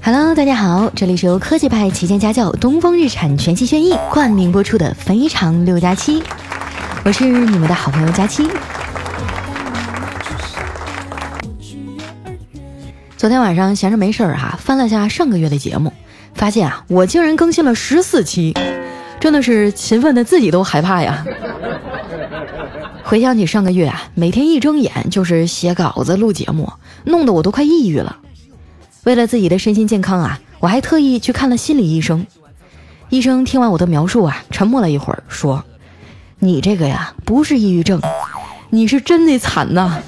[0.00, 6.20] Hello，大家好，这里是由科技派旗舰家教东风日产全系轩逸冠名播出的《非常六加七》，
[7.04, 8.48] 我是你们的好朋友佳期。
[13.16, 15.92] 昨天晚上闲着没事儿哈，翻了下上个月的节目，
[16.34, 18.54] 发现啊，我竟然更新了十四期，
[19.18, 21.24] 真的是勤奋的自己都害怕呀。
[23.08, 26.70] 回想起上个月啊，每天一睁眼就是写稿子、录节目，
[27.04, 28.18] 弄得我都快抑郁了。
[29.04, 32.26] 为了自己的身心健康啊，我还特意去看了心理医生。
[33.08, 35.64] 医生听完我的描述啊，沉默了一会儿，说
[36.38, 37.98] ：“你这个呀，不是抑郁症，
[38.68, 40.02] 你是真的惨呐。”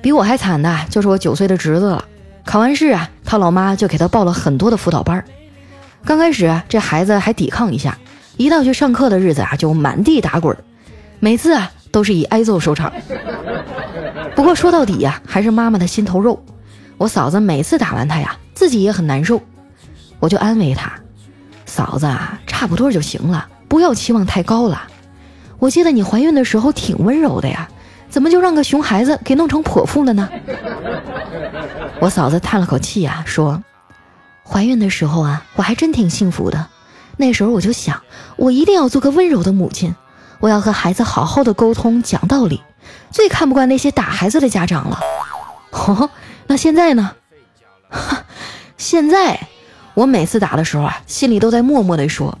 [0.00, 2.04] 比我还惨的就是我九岁的侄子了。
[2.44, 5.24] 考完试啊，他老妈就给他报了很多的辅导班。
[6.04, 7.98] 刚开始这孩子还抵抗一下，
[8.38, 10.56] 一到去上课的日子啊，就满地打滚，
[11.20, 12.90] 每次啊都是以挨揍收场。
[14.34, 16.42] 不过说到底呀，还是妈妈的心头肉。
[16.96, 19.42] 我嫂子每次打完他呀，自己也很难受。
[20.20, 20.92] 我就安慰他
[21.66, 24.82] ：“嫂子啊，差不多就行了，不要期望太高了。
[25.58, 27.68] 我记得你怀孕的时候挺温柔的呀。”
[28.08, 30.26] 怎么就让个熊孩子给弄成泼妇了呢？
[32.00, 33.62] 我嫂子叹了口气呀，说
[34.42, 36.66] ：“怀孕的时候啊，我还真挺幸福的。
[37.18, 38.00] 那时候我就想，
[38.36, 39.94] 我一定要做个温柔的母亲，
[40.40, 42.62] 我要和孩子好好的沟通，讲道理。
[43.10, 45.00] 最看不惯那些打孩子的家长了。
[45.72, 46.08] 哦，
[46.46, 47.12] 那现在呢？
[47.90, 48.24] 哈，
[48.78, 49.38] 现在
[49.94, 52.38] 我每次打的时候啊，心里都在默默的说：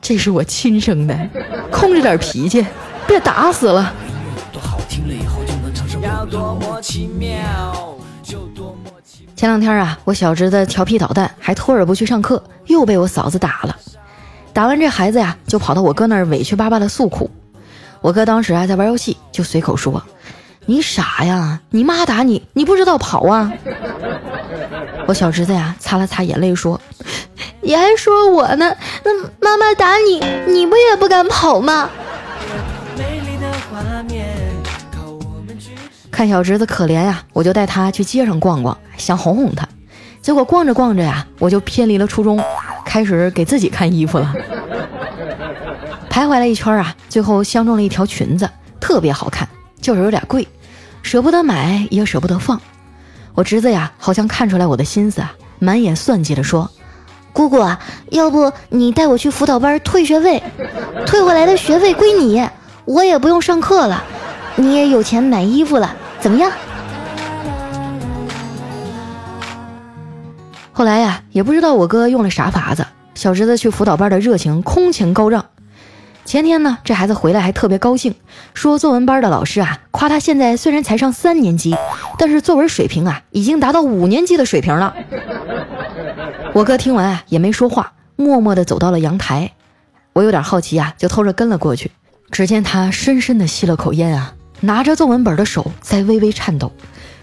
[0.00, 1.28] 这是我亲生的，
[1.70, 2.64] 控制点脾气，
[3.06, 3.92] 别打死了。”
[9.36, 13.73] 前两天啊，我小侄子调皮捣蛋，还托儿不去上课，又被我嫂子打了。
[14.54, 17.28] 打完这孩子呀，就跑到我哥那儿委屈巴巴的诉苦。
[18.00, 20.00] 我哥当时啊在玩游戏，就随口说
[20.64, 23.52] ：“你傻呀，你妈打你，你不知道跑啊？”
[25.08, 26.80] 我小侄子呀，擦了擦眼泪说
[27.62, 28.76] ：“你还说我呢？
[29.02, 31.90] 那妈妈打你，你不也不敢跑吗？”
[36.12, 39.68] 看小侄子可怜呀，我就带他去街上逛逛，想哄哄他。
[40.22, 42.40] 结果逛着逛着呀，我就偏离了初衷，
[42.84, 44.34] 开始给自己看衣服了。
[46.10, 48.48] 徘徊了一圈啊，最后相中了一条裙子，
[48.80, 49.48] 特别好看，
[49.80, 50.46] 就是有点贵，
[51.02, 52.60] 舍不得买也舍不得放。
[53.34, 56.70] 我侄子呀，好像看出来我的心思啊，满眼算计的说
[57.32, 57.58] ：“姑姑，
[58.10, 60.40] 要不你带我去辅导班退学费，
[61.04, 62.48] 退回来的学费归你，
[62.84, 64.04] 我也不用上课了，
[64.54, 66.50] 你也有钱买衣服了。”怎么样？
[70.76, 75.46] 后来呀，也不知道我哥用了啥法子，小侄子去辅导班的热情空前高涨。
[76.24, 78.12] 前天呢，这孩子回来还特别高兴，
[78.54, 81.76] 说作文班的老师啊，夸他现在虽然才上三年级，
[82.18, 84.92] 但是作文水平啊，已经达到五年级的水平了。
[86.52, 89.52] 我哥听完啊，也没说话，默默地走到了阳台。
[90.12, 91.92] 我有点好奇啊，就偷着跟了过去。
[92.32, 94.34] 只见他深深地吸了口烟啊。
[94.60, 96.72] 拿着作文本的手在微微颤抖，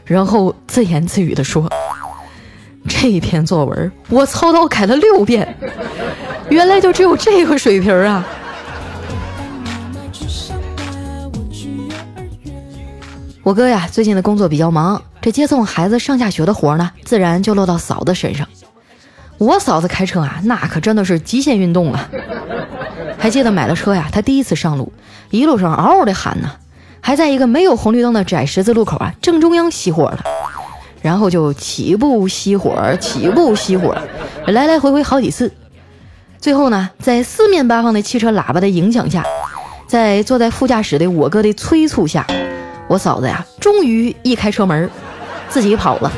[0.05, 1.69] 然后自言自语地说
[2.87, 5.57] ：“这篇作文我操刀改了六遍，
[6.49, 8.25] 原来就只有这个水平啊！”
[13.43, 18.47] 我哥呀，最近的工作比较忙，这接送孩子上下学的活呢，自然就落到嫂子身上。
[19.39, 22.07] 我嫂子开车啊，那可真的是极限运动了。
[23.17, 24.93] 还记得买了车呀，她第一次上路，
[25.31, 26.51] 一路上嗷嗷的喊呢。
[27.03, 30.23] 还在一个没有红绿灯的窄十字路口啊，正中央熄火了，
[31.01, 33.95] 然后就起步熄火，起步熄火，
[34.47, 35.51] 来来回回好几次。
[36.39, 39.25] 最后呢，在四面八方的汽车喇叭的影响下，
[39.87, 42.25] 在坐在副驾驶的我哥的催促下，
[42.87, 44.89] 我嫂子呀，终于一开车门，
[45.49, 46.11] 自己跑了。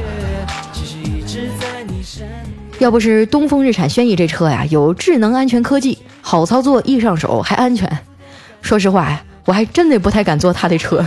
[2.80, 8.00] 要不是东风日产轩逸这车呀，有智能安全科技，好操作，易上手，还安全。
[8.62, 9.24] 说实话呀。
[9.46, 11.06] 我还真的不太敢坐他的车。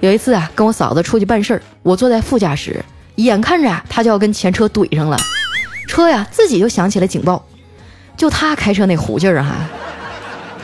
[0.00, 2.84] 有一次啊，跟我嫂子出去办事儿，我坐在副驾驶，
[3.16, 5.18] 眼看着啊，他就要跟前车怼上了，
[5.88, 7.44] 车呀自己就响起了警报。
[8.16, 9.54] 就他开车那虎劲儿哈，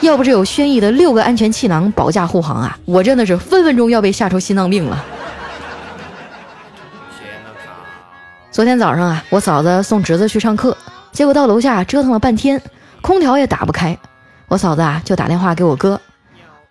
[0.00, 5.04] 要不是有轩逸的六个安全气囊保驾护航啊，我真的是分分钟要被吓出心脏病了。
[8.52, 10.76] 昨天早上啊，我嫂子送侄子去上课，
[11.10, 12.60] 结果到楼下折腾了半天，
[13.00, 13.98] 空调也打不开。
[14.46, 16.00] 我嫂子啊，就打电话给我哥，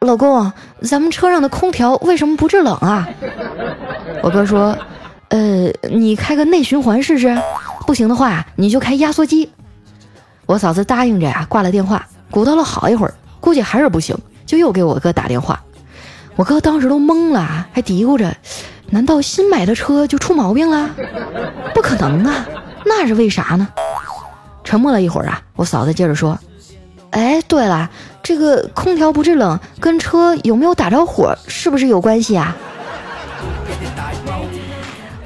[0.04, 0.52] 老公，
[0.82, 3.08] 咱们车上的空调为什么不制冷啊？
[4.22, 4.78] 我哥说，
[5.30, 7.36] 呃，你开个内循环试试，
[7.86, 9.52] 不行的话，你就开压缩机。
[10.46, 15.62] 我嫂子答应着呀，挂了电话，鼓捣了好一会儿，估计还是不行，就又给我哥打电话。
[16.36, 18.36] 我哥当时都懵了，还嘀咕着
[18.90, 20.90] ：“难道新买的车就出毛病了？
[21.74, 22.46] 不可能啊，
[22.86, 23.68] 那是为啥呢？”
[24.64, 26.38] 沉默了一会儿啊，我嫂子接着说
[27.12, 27.90] ：“哎，对了，
[28.24, 32.56] 这个空调不制冷跟车有没有打着火是不是有关系啊？”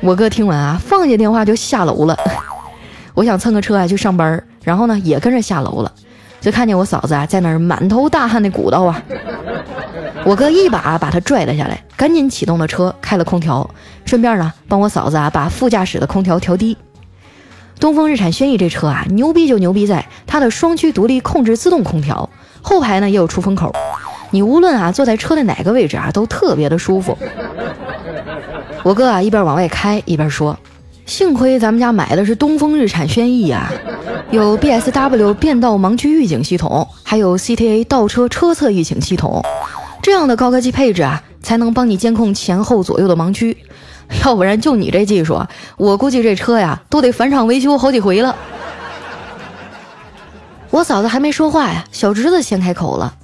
[0.02, 2.18] 我哥听完啊，放下电话就下楼了。
[3.14, 5.92] 我想蹭个车啊去上班，然后呢也跟着下楼了，
[6.42, 9.02] 就看见我嫂子啊在那儿满头大汗的鼓捣啊。
[10.24, 13.70] 我哥一把把他拽了下来，赶紧启动了车，开了空调，
[14.06, 16.78] 顺便呢帮我嫂子啊把副驾驶的空调调低。
[17.80, 22.30] 东风日产轩逸这车啊牛逼就牛逼在它的双区独立控制自动空调，
[22.68, 23.72] 后排呢也有出风口，
[24.30, 27.18] 你无论啊坐在车的哪个位置啊都特别的舒服。
[28.84, 30.60] 我哥啊一边往外开一边说
[31.08, 33.72] ：“幸亏咱们家买的是东风日产轩逸啊，
[34.31, 39.42] 有 BSW 变道盲区预警系统，还有 CTA 倒车车侧预警系统。”
[40.04, 43.56] 这样的高科技配置啊，才能帮你监控前后左右的盲区，
[44.25, 45.42] 要不然就你这技术，
[45.78, 48.36] 我估计这车呀都得返厂维修好几回了。
[50.69, 53.16] 我嫂子还没说话呀，小侄子先开口了：“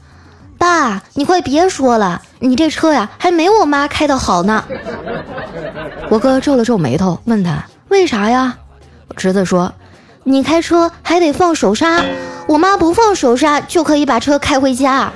[0.57, 4.63] 爸，你快别说了，你这车呀还没我妈开的好呢。”
[6.09, 8.57] 我哥皱了皱眉头，问他为啥呀？
[9.15, 9.73] 侄子说
[10.23, 12.03] ：“你开车还得放手刹，
[12.47, 15.11] 我妈不放手刹就可以把车开回家。”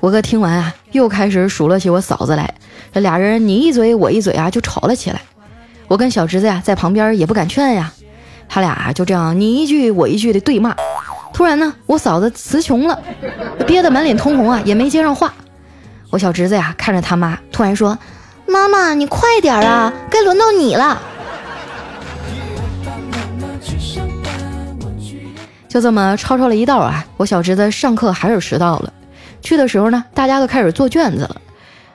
[0.00, 2.52] 我哥听完啊，又开始数落起我嫂子来。
[2.92, 5.22] 这俩人你一嘴我一嘴啊，就吵了起来。
[5.86, 7.92] 我跟小侄子呀在旁边也不敢劝呀，
[8.54, 10.76] 他俩就这样你一句我一句的对骂。
[11.32, 13.00] 突然呢，我嫂子词穷了，
[13.66, 15.32] 憋得满脸通红啊，也没接上话。
[16.10, 17.98] 我小侄子呀看着他妈，突然说
[18.46, 21.00] ：“妈妈，你快点啊，该轮到你了。”
[25.66, 28.92] 就这么吵吵了一道啊，我小侄子上课还是迟到了。
[29.40, 31.40] 去的时候呢，大家都开始做卷子了。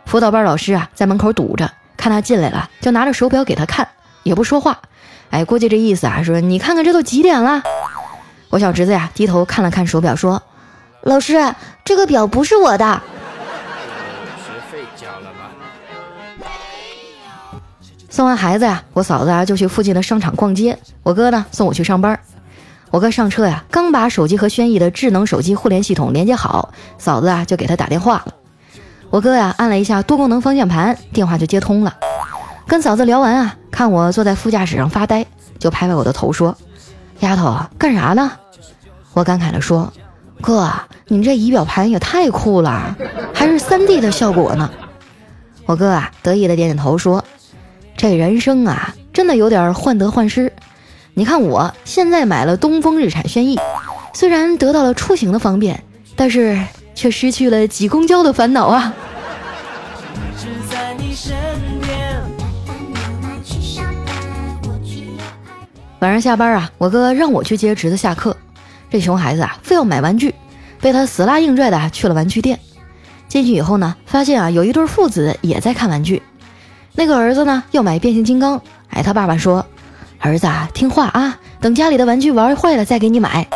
[0.08, 3.88] 辅导班老师啊，在门口堵着，看他进来了，就拿着手表给他看，
[4.28, 4.80] 也不说话。
[5.32, 7.64] 哎，估计这意思啊，说你看看这都几点了。
[8.50, 10.42] 我小侄子呀，低头看了看手表，说
[11.04, 11.54] ：“老师，
[11.84, 13.02] 这个表不是我的。”
[14.46, 15.50] 学费交了吗？
[18.10, 22.18] 送完孩子呀，我嫂子啊就去附近的商场逛街，我哥呢送我去上班。
[22.90, 28.34] 我哥上车呀，刚把手机和轩逸的智能手机互联系统连接好，嫂子啊就给他打电话了。
[29.10, 31.94] 我哥呀按了一下多功能方向盘，电话就接通了。
[32.66, 35.24] 跟嫂子聊完啊，看我坐在副驾驶上发呆，
[35.60, 36.58] 就拍拍我的头说
[37.22, 38.32] ：“丫头干啥呢？”
[39.14, 39.94] 我感慨地说
[40.42, 40.74] ：“哥，
[41.06, 42.98] 你这仪表盘也太酷了，
[43.36, 44.68] 还是 3D 的效果呢。”
[45.68, 47.24] 我哥啊得意的点点头说
[47.96, 50.52] ：“这人生啊，真的有点患得患失。”
[51.14, 53.60] 你看，我现在买了东风日产轩逸，
[54.16, 55.84] 虽然得到了出行的方便，
[56.16, 56.60] 但是
[56.96, 58.92] 却失去了挤公交的烦恼啊。
[60.68, 61.67] 在你身边
[66.00, 68.38] 晚上下班啊，我哥让我去接侄子下课，
[68.90, 70.36] 这熊孩子啊，非要买玩具，
[70.80, 72.60] 被他死拉硬拽的去了玩具店。
[73.28, 76.22] 进去以后呢，发现啊，有一对父子也在看玩具，
[76.94, 79.66] 那个儿子呢要买变形金刚，哎，他爸爸说。
[80.20, 83.48] 儿子啊，听话啊，等家里的玩具玩坏了再给你买。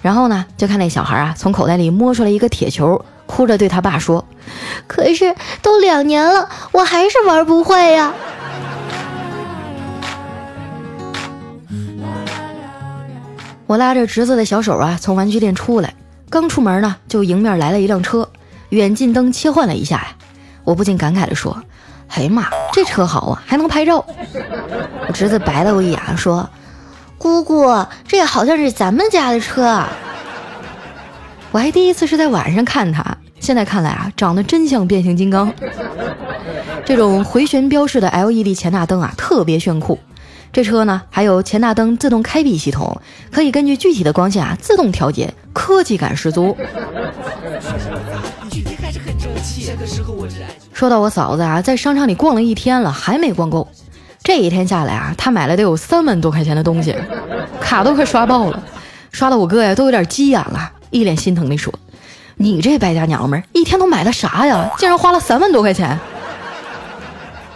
[0.00, 4.24] 然后呢，就看那小孩啊，从口袋里摸出来一个铁球，哭着对他爸说
[4.86, 8.12] ：“可是都两年了，我还是玩不坏呀。”
[13.74, 15.94] 我拉着侄子的小手啊，从玩具店出来，
[16.30, 18.30] 刚出门呢，就迎面来了一辆车，
[18.68, 20.14] 远近灯切换了一下呀，
[20.62, 21.60] 我不禁感慨地说。
[22.06, 24.06] 哎呀妈，这车好啊，还能拍照。
[25.08, 26.48] 我侄子白了我一眼，说
[27.18, 29.82] ：“姑姑，这好像是咱们家的车。”。”
[31.50, 33.04] 我还第一次是在晚上看它，
[33.40, 35.52] 现在看来啊，长得真像变形金刚。
[36.86, 39.98] 这种回旋标式的 LED 前大灯啊，特别炫酷。
[40.54, 43.00] 这车呢，还有前大灯自动开闭系统，
[43.32, 46.56] 可以根据具体的光线啊，自动调节，科技感十足。
[50.72, 53.66] 说到我嫂子啊，在商场里逛了一天了，还没逛够。
[54.22, 56.94] 这一天下来啊，她买了得有三万多块钱的东西，
[57.60, 58.62] 卡都快刷爆了，
[59.10, 61.74] 刷的我哥呀都有点急眼了，一脸心疼地说
[62.38, 64.70] ：“你这败家娘们儿，一天都买了啥呀？
[64.78, 65.98] 竟然花了三万多块钱！”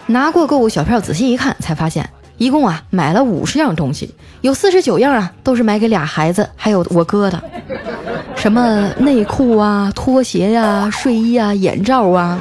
[0.06, 7.42] 拿过购物小票仔细一看，才发现一共啊买了五十样东西，有四十九样啊都是买给俩孩子，还有我哥的。
[8.36, 12.38] 什么内裤啊、拖鞋呀、睡衣啊、眼罩啊，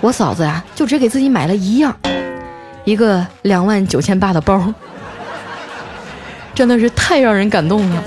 [0.00, 1.94] 我嫂子呀就只给自己买了一样，
[2.84, 4.72] 一个两万九千八的包，
[6.54, 8.02] 真的是太让人感动了。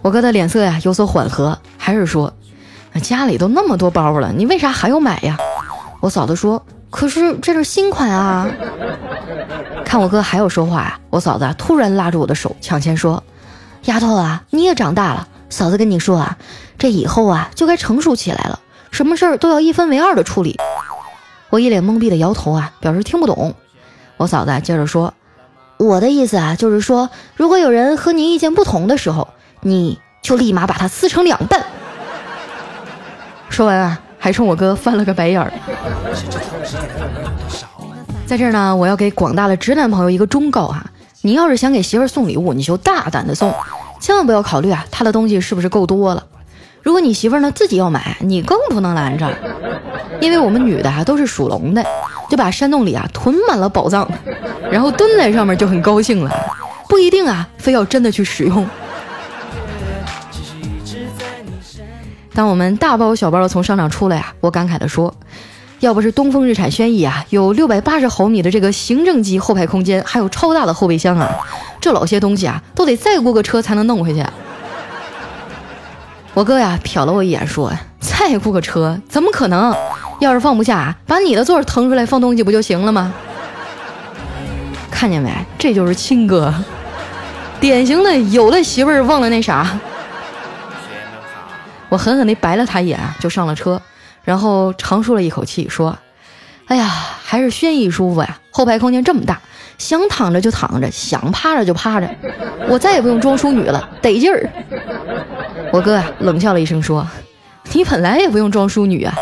[0.00, 2.32] 我哥的脸色呀有所缓和，还是说
[3.02, 5.36] ：“家里都那么多包了，你为啥还要买呀？”
[6.00, 8.48] 我嫂子说：“可是这是新款啊。
[9.84, 13.24] ”看我哥还要说话呀，我嫂子突然拉住我的手，抢先说
[13.86, 16.38] ：“丫头啊，你也长大了，嫂子跟你说啊，
[16.78, 20.56] 这以后啊就该成熟起来了，什么事儿都要一分为二的处理。”
[21.50, 23.54] 我一脸懵逼的摇头啊，表示听不懂。
[24.16, 25.12] 我嫂子接着说
[25.76, 29.28] ：“我的意思啊，就是说，如果有人和你意见不同的时候，
[29.60, 31.62] 你就立马把他撕成两半。”
[33.50, 35.52] 说完啊，还冲我哥翻了个白眼儿。
[38.24, 40.86] 在这儿呢，我要给广大的直男朋友一个忠告啊：
[41.22, 43.52] 你要是想给媳妇送礼物，你就大胆的送，
[44.00, 46.24] 千万不要考虑啊她的东西是不是够多了。
[46.82, 49.28] 如果你媳妇儿呢自己要买，你更不能拦着，
[50.20, 51.84] 因为我们女的啊都是属龙的，
[52.30, 54.08] 就把山洞里啊囤满了宝藏，
[54.70, 56.32] 然后蹲在上面就很高兴了，
[56.88, 58.64] 不一定啊非要真的去使用。
[62.34, 65.14] 当我们大包小包的从商场出来啊，我感慨的说，
[65.80, 71.28] 要不是东风日产轩逸啊有六百八十毫米的这个行政级后排空间，还有超大的后备箱啊，
[71.80, 74.24] 这老些东西啊都得再雇个车才能弄回去。
[76.34, 77.70] 我哥呀瞟了我一眼，说
[78.00, 79.74] ：“再雇个车怎么可能？
[80.20, 83.12] 要是放不下，把你的座腾出来放东西不就行了吗？”
[84.90, 85.30] 看见没？
[85.58, 86.54] 这就是亲哥，
[87.60, 89.78] 典型的有了媳妇儿忘了那啥。
[91.92, 93.78] 我狠狠地白了他一眼，就上了车，
[94.24, 95.98] 然后长舒了一口气，说
[96.64, 99.38] ：“哎呀，还是轩逸舒服呀，后排空间这么大，
[99.76, 102.08] 想躺着就躺着，想趴着就趴着，
[102.66, 104.48] 我再也不用装淑女了，得劲儿。”
[105.70, 107.06] 我哥啊冷笑了一声说
[107.74, 109.14] ：“你本来也不用装淑女啊。”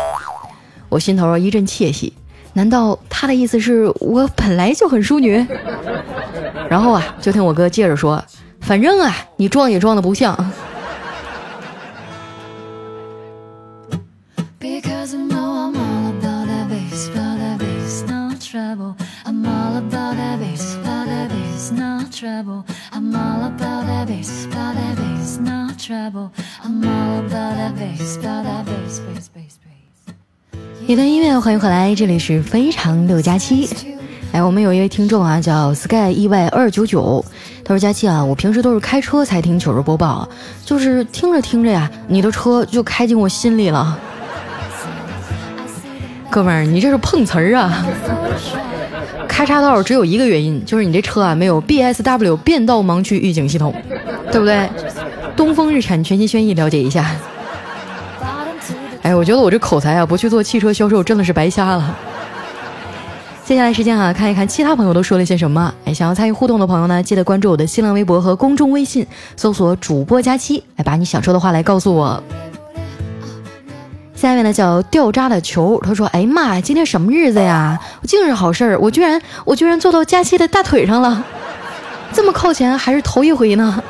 [0.87, 2.13] 我心头一阵窃喜，
[2.53, 5.45] 难道他的意思是我本来就很淑女？
[6.69, 8.23] 然后啊，就听我哥接着说
[8.61, 10.33] ：“反正啊，你装也装的不像。”
[30.85, 33.69] 一段音乐，欢迎回来，这里是非常六加七。
[34.33, 37.23] 哎，我们有一位听众啊，叫 sky 意外二九九，
[37.63, 40.27] 他说：“佳期啊，我平时都是开车才听糗事播报，
[40.65, 43.97] 就是听着听着呀，你的车就开进我心里了。
[46.29, 47.85] 哥们儿，你这是碰瓷儿啊！
[49.29, 53.73] 开岔道只有一个原因，就是你这车啊没有 BSW 变道盲区预警系统，
[54.31, 54.69] 对不对？
[55.35, 57.11] 东风日产全新轩逸，了解一下。”
[59.03, 61.95] 哎，我觉得我这口才啊，不去做汽车销售真的是白瞎了。
[63.43, 65.73] 接下来时间啊，看一看其他朋友都说了些什么。
[65.85, 72.21] 哎，想要参与互动的朋友呢，记得关注我的新浪微博和公众微信，搜索“主播佳期”，来把你想说的话来告诉我。
[74.15, 77.79] 下面呢叫掉渣的球，他说：“哎呀妈呀，今天什么日子呀？
[78.03, 81.23] 我净是好事儿，我居然我居然坐到佳期的大腿上了，
[82.13, 83.83] 这么靠前还是头一回呢。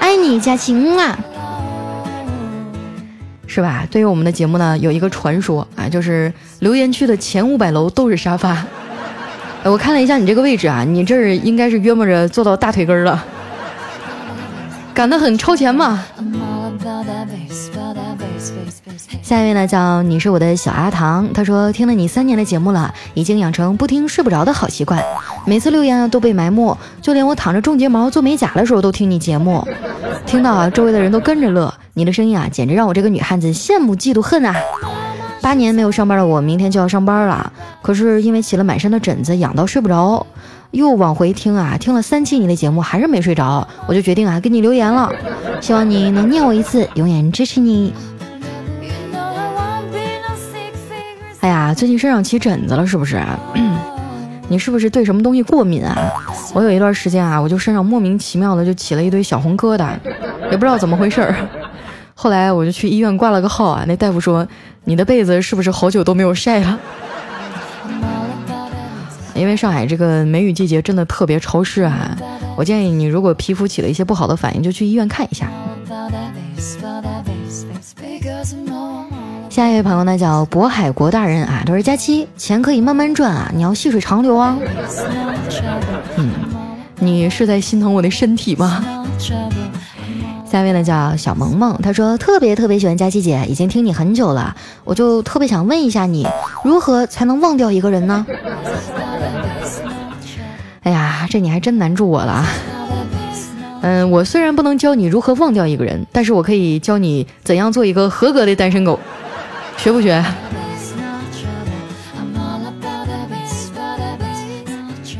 [0.00, 1.18] 爱你，佳晴啊！”
[3.46, 3.86] 是吧？
[3.90, 8.62] 对于我们的节目呢，有一个传说啊，就是留言区的前五百楼都是沙发。
[9.64, 13.24] 我看了一下你这个位置啊，你这儿应该是约摸着坐到大腿根了，
[14.94, 16.04] 赶得很超前嘛。
[19.22, 25.02] 下一位呢，叫你是我的小阿唐，他说听了你三年的节目了，已经养成不听睡不着的好习惯，
[25.46, 29.66] 每次留言都被埋没，就连我躺着种睫毛做美甲的时候都听你节目，
[30.26, 31.72] 听到啊周围的人都跟着乐。
[31.94, 34.54] 你的声音啊，简直让我这个女汉子羡慕嫉妒恨啊！
[35.42, 37.52] 八年没有上班的我，明天就要上班了。
[37.82, 40.24] 可是因为起了满身的疹子，痒到睡不着，
[40.70, 45.10] 又往回听啊，听了三期你的节目还是没睡着，我就决定啊，给你留言了。
[45.60, 47.92] 希望你能念我一次，永远支持你。
[51.74, 53.22] 最近身上起疹子了，是不是？
[54.50, 55.94] 你是不是对什么东西过敏啊？
[56.54, 59.90] 我有一段时间啊，我就身上莫名其妙的就起了一堆小红疙瘩，
[60.50, 61.34] 也不知道怎么回事儿。
[62.14, 64.48] 后来我就去医院挂了个号啊，那大夫说
[64.84, 66.78] 你的被子是不是好久都没有晒了？
[69.36, 72.16] 因为上海这个梅雨季节真的特别潮湿啊，
[72.56, 75.48] 我建议你如果皮肤起了一些不好的反应，就去医院看一下。
[79.58, 84.56] 下一位朋友呢叫渤海国大人啊，他说佳期钱可以慢慢赚啊，你要细水长流啊。
[86.14, 86.30] 嗯，
[87.00, 88.84] 你是在心疼我的身体吗？
[90.48, 96.24] 下面呢叫小萌萌，他说特别特别喜欢佳琪姐，已经听你很久了，我就特别想问一下你，
[96.62, 98.24] 如何才能忘掉一个人呢？
[100.84, 102.46] 哎呀，这你还真难住我了。
[103.80, 109.00] 嗯，我虽然不能教你如何忘掉一个人，但是我可以教你怎样做一个合格的单身狗，
[109.78, 110.22] 学不学？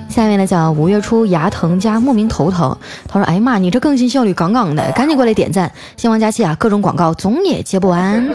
[0.09, 5.71] 下面呢叫五月初牙疼加莫名头疼，他说：“哎呀妈，你这更新效率杠杠的，赶紧过来点赞！
[5.97, 8.29] 希望佳期啊，各种广告总也接不完。”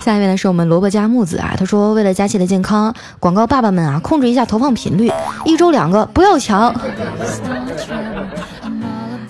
[0.00, 5.12] 下面呢是我们萝卜加木子啊，他说：“为了佳期的健康，广告爸爸们啊，控制一下投放频率，
[5.44, 6.74] 一周两个，不要抢。”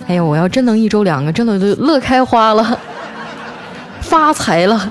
[0.07, 2.79] 哎呦，我要真能一周两个，真的就乐开花了，
[3.99, 4.89] 发财了。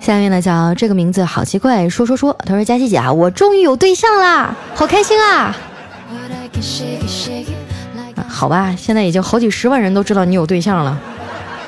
[0.00, 5.54] 下面呢叫这个名字好奇怪，说说说，他说佳琪姐啊，我终于有对象啦，好开心啊！
[8.26, 10.98] 好吧，现在已经好几十万人都知道你有对象了，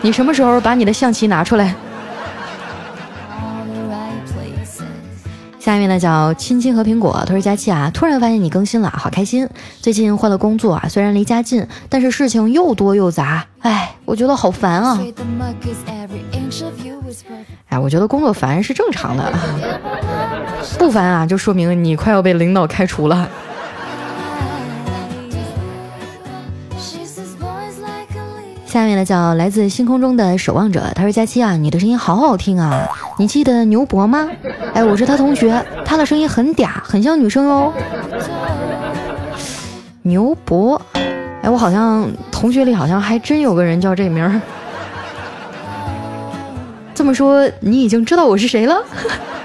[0.01, 1.75] 你什么时候把你的象棋拿出来？
[5.61, 9.49] 下面呢叫亲亲和苹果，他说佳琪啊，突然发现你更新了，好开心。
[9.81, 14.99] 最近换了工作啊，虽然离家近，但是事情又多又杂，哎，我觉得好烦啊。
[17.73, 19.33] 哎，我觉得工作烦是正常的，
[20.79, 23.27] 不烦啊，就说明你快要被领导开除了。
[28.67, 32.87] 下面呢叫来自星空中的守望者，他说：“佳期啊，你的声音好好听啊，
[33.19, 34.29] 你记得牛博吗？
[34.75, 37.73] 哎，我是他同学，他的声音很嗲，很像女生哦。
[40.03, 40.79] 牛博，
[41.41, 44.39] 哎，我好像同学里好像还真有个人叫这名儿。
[47.03, 48.81] 这么说，你已经知道我是谁了？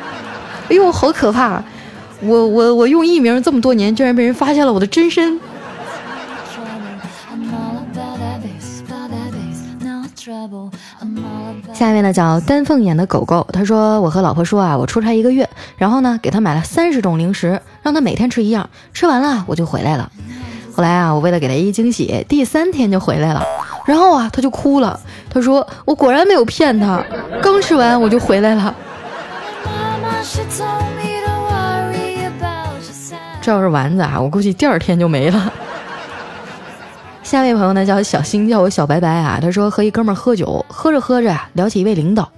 [0.70, 1.60] 哎呦，好可怕！
[2.22, 5.40] 我我我用艺名这么多年，居然被人发现了我的真身。”
[11.74, 20.12] 下面呢叫丹凤眼的狗狗，他说我和老婆说啊，我出差一个月，然后呢给他买了三十种零食，让他每天吃一样，吃完了我就回来了。
[20.76, 23.44] 后来啊，我为了给他一惊喜，第三天就回来了，
[23.88, 27.02] 然后啊他就哭了，他说我果然没有骗他，
[27.42, 28.76] 刚吃完我就回来了。
[33.42, 35.54] 这要是丸子啊，我估计第二天就没了。
[37.24, 39.40] 下一位朋友呢叫小新，叫我小白白啊。
[39.42, 42.30] 他说和一哥们喝酒，喝着喝着啊，聊起一位领导。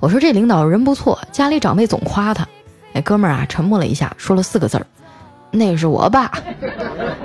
[0.00, 2.46] 我说这领导人不错，家里长辈总夸他。
[2.94, 4.86] 哎，哥们儿啊，沉默了一下，说了四个字儿
[5.52, 6.30] ：“那是我爸。”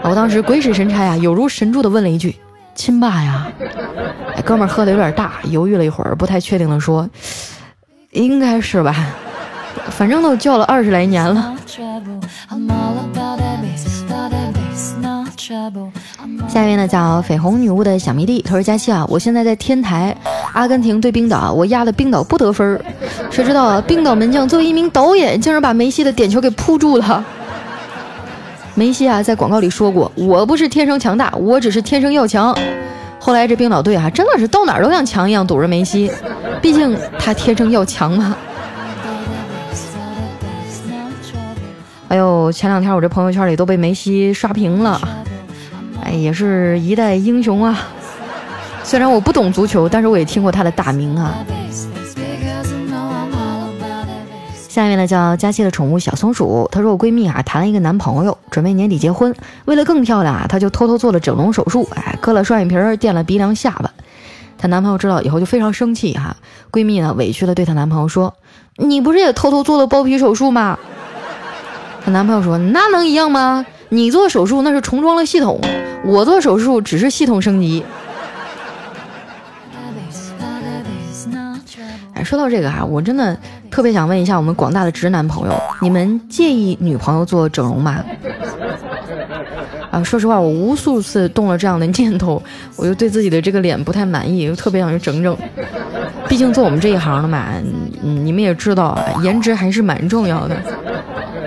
[0.04, 2.36] 我当时鬼使神差啊，有如神助的问了一句
[2.82, 3.48] ：“亲爸呀？”
[4.36, 7.08] 哎，哥们儿喝的有点大，犹豫了一会儿，不太确定的说
[8.12, 8.96] ：“应该是吧，
[9.92, 11.54] 反正都叫了二十来年了。”
[16.48, 20.16] 下一位呢叫绯红女巫的小迷弟，他说：“佳期啊，我现在在天台，
[20.54, 22.82] 阿根廷对冰岛，我压的冰岛不得分儿。
[23.30, 27.24] 谁知道啊，冰岛门将作为一名导演，竟然把梅西的点球给扑住了。
[28.74, 32.58] 梅西啊，在广告里说过，我不是天生强大，我只是天生要强。
[33.20, 36.12] 后来这冰岛队啊，真的是到哪儿都像墙一样堵着梅西，
[36.62, 38.36] 毕竟他天生要强嘛。
[42.08, 45.00] 哎呦，前两天我这朋友圈里都被梅西刷屏了。”
[46.04, 47.88] 哎，也是一代英雄啊！
[48.84, 51.36] 虽然我不懂足球，但是我也听过他的大名啊。
[54.82, 63.92] 下面呢叫佳期的宠物小松鼠，她说我闺蜜啊谈了一个男朋友，准备年底结婚，为了更漂亮啊，她就偷偷做了整容手术，哎，割了双眼皮，垫了鼻梁下巴。
[64.58, 66.36] 她男朋友知道以后就非常生气哈，
[66.72, 68.34] 闺蜜呢委屈的对她男朋友说
[68.78, 70.80] ：“你不是也偷偷做了包皮手术吗？”
[72.04, 73.64] 她男朋友说：“那能一样吗？
[73.90, 75.62] 你做手术那是重装了系统。”
[76.04, 77.86] 我做手术只是系统升级。
[82.24, 83.38] 说到这个哈，我真的
[83.70, 88.04] 特别想问一下我们广大的直男朋友，你们介意女朋友做整容吗？
[89.90, 92.42] 啊，说实话，我无数次动了这样的念头，
[92.78, 95.36] 我就对自己的这个脸不太满意，又特别想去整整。
[96.30, 97.48] 毕竟做我们这一行的嘛，
[98.02, 100.56] 你们也知道啊，颜值还是蛮重要的，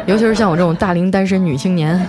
[0.07, 2.07] 尤其是像我这种大龄单身女青年。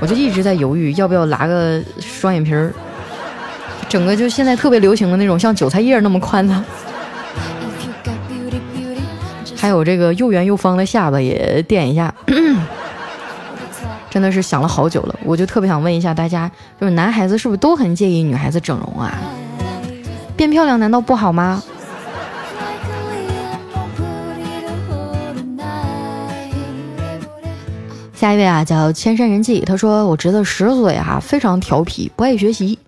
[0.00, 2.70] 我就一直在犹豫，要不要拉个双眼皮儿，
[3.88, 6.64] 整个就现在特别流行的那种，像韭菜叶那么宽的，
[9.64, 12.14] 还有这个又圆又方的下巴也垫一下，
[14.12, 15.18] 真的是想了好久了。
[15.24, 19.18] 我就特别想问一下大家，就是男孩子是不是都很介意女孩子整容啊？
[20.36, 21.62] 变漂亮难道不好吗？
[28.12, 29.60] 下一位啊，叫千山人迹。
[29.60, 32.78] 他说我侄子十岁啊，非常调皮，不爱学习。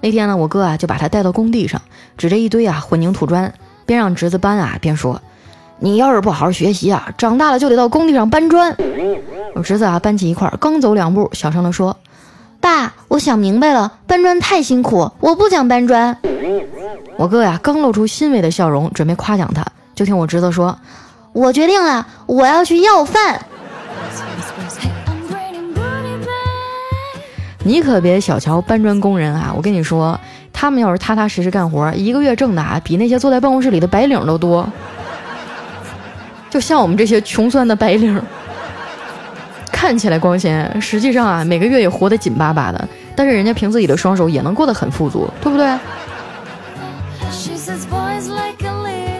[0.00, 1.80] 那天呢，我哥啊就把他带到工地上，
[2.18, 3.54] 指着一堆啊混凝土砖，
[3.86, 5.22] 边让侄子搬啊，边说
[5.78, 8.74] ：“你要是不好好学习啊，长大了就得到工地上搬砖。”
[9.54, 11.96] 我侄子啊搬起一块，刚走两步，小声地说
[12.60, 16.16] ：“爸，我想明白了，搬砖太辛苦，我不想搬砖。”
[17.16, 20.76] 我哥呀刚露出欣慰的笑容，准备夸奖他，就听我侄子说
[21.32, 23.40] ：“我决定了，我要去要饭。
[27.62, 29.52] ”你可别小瞧搬砖工人啊！
[29.56, 30.18] 我跟你说，
[30.52, 34.68] 他们要是踏踏实实干活，一个月挣的啊，比那些坐在办公室里的白领都多。
[36.54, 38.22] 就像我们这些穷酸的白领，
[39.72, 42.88] 看起来光鲜，实际上啊，每个月也活得紧巴巴的。
[43.16, 45.76] 但是人家凭自己的双手也能过得很富足，对不对？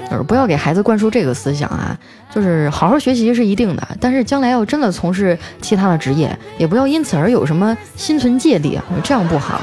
[0.08, 1.98] 就是不要给孩子灌输这个思想啊，
[2.32, 9.60] 就是好好学习是一定的，但是将来要真的从事其他的职业，也不要因此而有什么心存芥蒂啊，这样不好。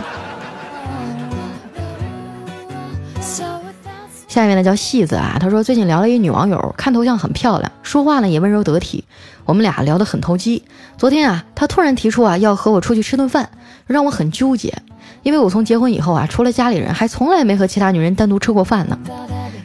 [4.32, 9.04] 下面呢叫戏子啊，他说最近聊了一女网友，看头像很漂亮，说话呢也温柔得体，
[9.44, 10.64] 我们俩聊得很投机。
[10.98, 13.50] 昨天啊，他突然提出啊要和我出去吃顿饭，
[13.88, 14.74] 让我很纠结，
[15.24, 18.98] 因为我从结婚以后啊，除了家里人，还从来没和其他女人单独吃过饭呢。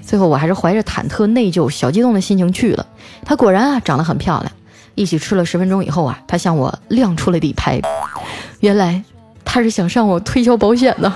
[0.02, 2.84] 最后我还是怀着忐忑、内疚、小激动的心情去了。
[3.24, 4.50] 她果然啊长得很漂亮，
[4.96, 7.80] 一起吃了十分钟以后啊，她向我亮出了底牌，
[8.58, 9.04] 原来
[9.44, 11.12] 她是想向我推销保险的。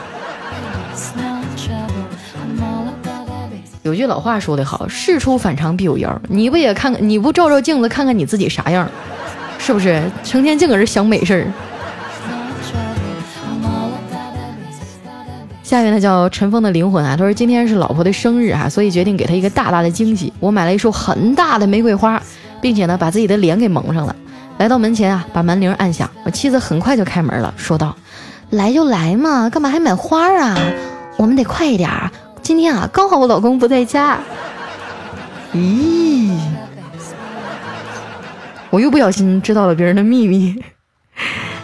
[3.83, 6.21] 有句老话说得好，事出反常必有妖。
[6.29, 8.87] 你不也看看，你不照照镜子看看你自己啥样，
[9.59, 10.03] 是不是？
[10.23, 11.47] 成天净搁这想美事儿。
[15.63, 20.31] 下面呢叫尘封的灵魂啊，他说今天是老婆的生日啊，所以决定给她一个大大的惊喜。
[20.41, 22.21] 我买了一束很大的玫瑰花，
[22.61, 24.15] 并且呢把自己的脸给蒙上了。
[24.59, 27.97] 来到门前啊，把门铃按响，我妻子很快就开门了，说道
[28.51, 30.59] ：“来就来嘛，干嘛还买花啊？
[31.17, 31.89] 我们得快一点。”
[32.51, 34.19] 今天啊，刚好我老公不在家。
[35.55, 36.37] 咦，
[38.71, 40.61] 我又不小心知道了别人的秘密。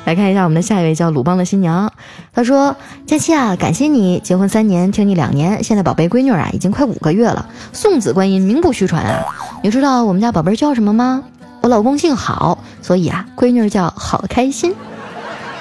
[0.04, 1.92] 来看一下我们的下一位，叫鲁邦的新娘。
[2.32, 9.24] 她说：“佳期啊，感谢你结婚三年，听你两年，现在宝贝闺女啊，已经快五个月了，送子观音，名不虚传啊。
[9.64, 11.24] 你知道我们家宝贝叫什么吗？
[11.62, 14.72] 我老公姓郝，所以啊，闺女叫好开心。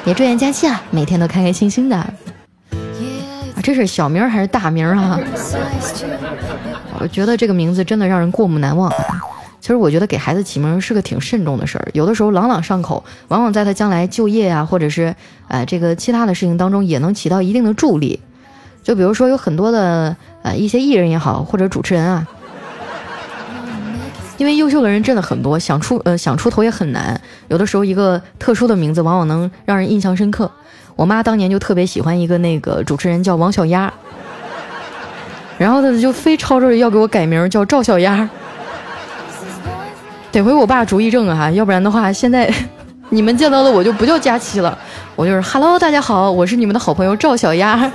[0.06, 2.06] 也祝愿佳期啊，每天都开开心心的。”
[3.65, 5.19] 这是小名还是大名啊？
[7.01, 9.19] 我觉得这个名字真的让人过目难忘啊。
[9.60, 15.15] 其实我觉得给孩子起名是个挺慎重的事儿，有的时候朗朗上口，往往在他将来就业啊，或者是
[15.47, 18.19] 呃这个其他的事情当中也能起到一定的助力。
[18.84, 22.28] 就比如说有很多的呃一些艺人也好，或者主持人啊，
[24.38, 27.19] 因为优秀的人真的很多，想出呃想出头也很难。
[27.47, 30.51] 有的时候一个特殊的名字往往能让人印象深刻。
[30.96, 33.92] 我妈当年就特别喜欢一个那个主持人叫王小丫，
[35.58, 38.30] 然后她就非吵着要给我改名叫赵小丫，
[40.32, 42.50] 得亏我爸主意正啊，要不然的话现在
[43.10, 44.78] 你们见到的我就不叫佳期了，
[45.18, 47.92] 我就是 Hello 大家好，我是你们的好朋友赵小丫。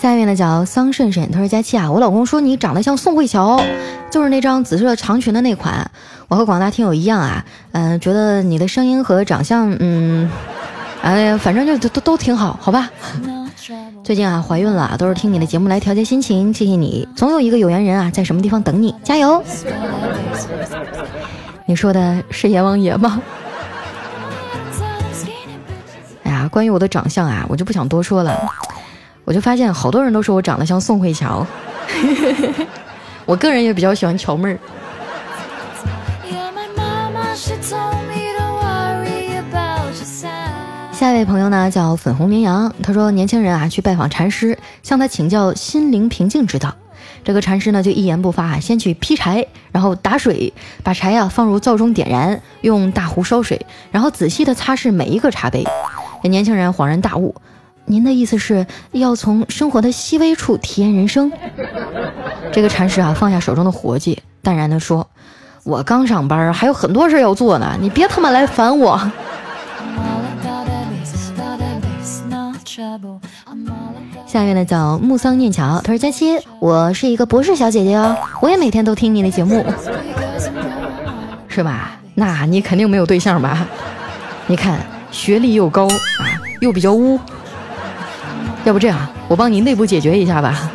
[0.00, 3.60] 下面呢叫桑葚葚，他说佳期啊，我老公说你长得像宋慧乔，
[4.10, 5.90] 就是那张紫色长裙的那款。
[6.28, 10.30] 我和广大听友一样啊，嗯，觉得你的声音和长相，嗯，
[11.02, 12.90] 哎呀，反正就都都都挺好，好吧。
[14.04, 17.06] 最近啊，怀孕了，都是听你的节目来调节心情，谢谢你。
[17.14, 19.42] 总有一个有缘人啊，在什么地方等你，加油。
[21.66, 23.20] 你说的是阎王爷吗？
[26.24, 28.38] 哎呀，关于我的长相啊，我就不想多说了。
[29.24, 31.46] 我就发现好多人都说我长得像宋慧乔，
[33.28, 34.58] 我个人也比较喜欢乔妹儿。
[40.90, 46.74] 下一位朋友呢叫粉红绵羊，他说年轻人啊去拜访禅师，向他请教心灵平静之道。
[47.22, 50.50] 这个禅师呢就一言不发，先去劈柴，然后打水，
[50.82, 55.66] 把柴啊放入灶中点燃，用大壶烧水，然后仔细的擦拭每一个茶杯。
[56.22, 57.34] 这年轻人恍然大悟，
[57.88, 61.32] 您的意思是要从生活的细微处体验人生？
[62.52, 65.06] 这个禅师啊放下手中的活计，淡然的说
[65.64, 69.00] ：“我刚上班，还有很多事要做呢，你别他妈来烦我。”
[74.26, 79.64] 下面呢叫木桑念乔，他说佳期，我是一个博士小姐姐哦，我也每天都听你的节目，
[81.48, 81.98] 是吧？
[82.14, 83.66] 那你肯定没有对象吧？
[84.46, 84.78] 你看
[85.10, 85.88] 学历又高，
[86.60, 87.18] 又比较污，
[88.68, 90.70] 要不这样，我帮你内部解决一下吧。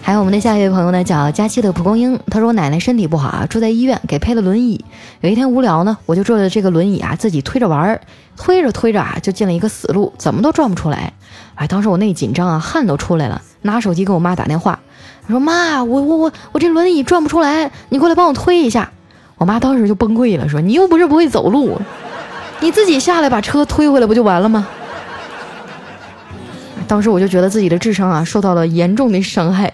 [0.00, 2.16] 还有我们的下一位朋友呢，叫佳期的蒲公英。
[2.30, 4.84] 他说我奶奶身体不好啊，住在医院，给配了轮椅。
[5.20, 8.00] 有一天无聊呢，我就坐着这个轮椅啊，自己推着玩儿，
[8.36, 11.12] 推着推着啊，就进了一个死路，怎么都转不出来。
[11.56, 14.78] 哎，当时我那紧张啊，汗都出来了，拿手机给我妈打电话，
[15.28, 18.92] 说妈，我我我我这轮椅转不出来，你过来帮我推一下。
[19.38, 21.80] 我妈当时就崩溃了，说你又不是不会走路，
[22.60, 24.66] 你自己下来把车推回来不就完了吗？
[26.86, 29.70] 当时我就觉得自己的智商啊受到了严重的伤害。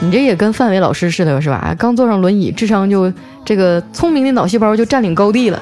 [0.00, 1.74] 你这也跟范伟老师似的，是吧？
[1.78, 3.12] 刚坐上轮椅，智商就
[3.44, 5.60] 这个聪明的脑细胞就占领高地了。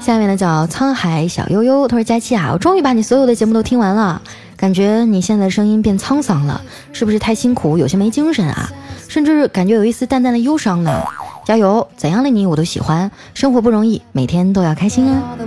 [0.00, 4.20] 下面呢叫沧海小悠悠，他说佳期啊，我终于把你所有的节目都听完了，
[4.56, 6.60] 感觉你现在声音变沧桑了，
[6.92, 8.70] 是不是太辛苦，有些没精神啊？
[9.14, 11.00] 甚至感觉有一丝淡淡的忧伤呢。
[11.44, 15.38] 加油，怎样的你我都喜欢，生活不容易，每天都要开心啊！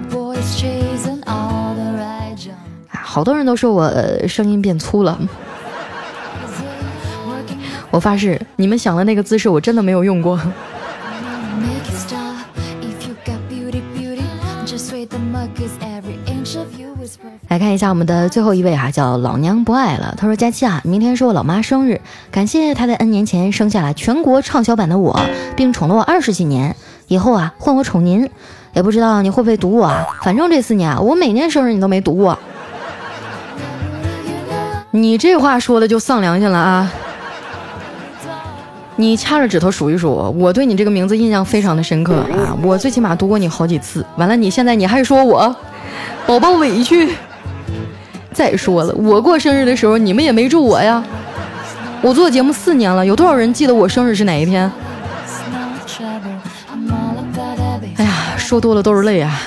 [2.89, 3.91] 好多人都说我
[4.25, 5.19] 声音变粗了，
[7.91, 10.39] 我发誓，你们想的那个姿势我真的没有用过。
[17.47, 20.13] 来看一下我们的最后一位哈，叫老娘不爱了。
[20.17, 25.17] 他说：“佳期啊，明天是我老妈生日，感谢她在 N 年前生下了全国畅销版的我，
[25.55, 26.75] 并宠了我二十几年。
[27.07, 28.29] 以后啊，换我宠您，
[28.73, 30.05] 也不知道你会不会读我啊。
[30.23, 32.37] 反正这四年啊，我每年生日你都没读我。
[34.91, 36.91] 你这话说的就丧良心了啊！
[38.97, 44.05] 你掐着指头数一数，我对你这个名字印象非常的深刻啊，我最起码读过你好几次。
[44.17, 45.55] 完了，你现在你还说我，
[46.25, 47.15] 宝宝委屈。”
[48.37, 51.03] 再说了，我过生日的时候你们也没祝我呀。
[52.03, 54.71] 我做节目四年了，有多少人记得我生日是哪一天？
[57.95, 59.41] 哎呀，说多了都是泪啊！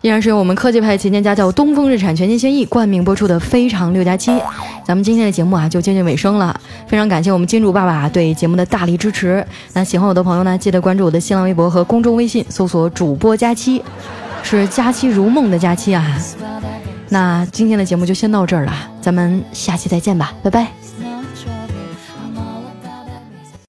[0.00, 4.30] 依然是由我们科技派旗舰家叫东风日产全新轩逸冠名播出的《非常六加七》。
[4.82, 9.46] 咱们今天的节目啊就接近尾声了，非常感谢我们金主爸爸对节目的大力支持。
[9.74, 13.82] 那喜欢我的朋友呢，记得关注我的新浪微博和公众微信，搜索主播佳期，
[14.42, 16.02] 是佳期如梦的佳期啊。
[17.10, 20.79] 那今天的节目就先到这儿了，咱们下期再见吧，拜拜。